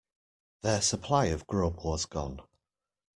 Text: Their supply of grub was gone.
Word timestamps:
Their 0.63 0.81
supply 0.81 1.25
of 1.27 1.45
grub 1.45 1.85
was 1.85 2.07
gone. 2.07 2.41